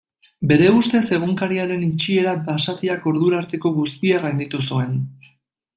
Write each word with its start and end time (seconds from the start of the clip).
Bere 0.51 0.69
ustez 0.77 1.01
Egunkaria-ren 1.17 1.83
itxiera 1.89 2.33
basatiak 2.49 3.07
ordura 3.13 3.43
arteko 3.45 3.77
guztia 3.79 4.25
gainditu 4.27 4.67
zuen. 4.71 4.97